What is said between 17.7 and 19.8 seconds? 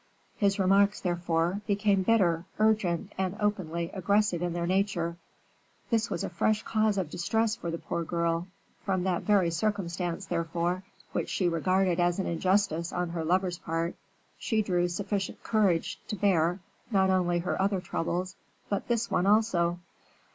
troubles, but this one also.